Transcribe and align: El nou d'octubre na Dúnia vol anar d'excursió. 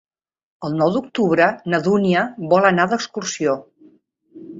El 0.67 0.77
nou 0.77 0.93
d'octubre 0.93 1.45
na 1.73 1.79
Dúnia 1.87 2.23
vol 2.55 2.65
anar 2.71 2.87
d'excursió. 2.95 3.55